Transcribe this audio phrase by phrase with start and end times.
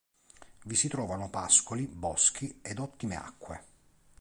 [0.63, 3.63] Vi si trovano pascoli, boschi ed ottime acque.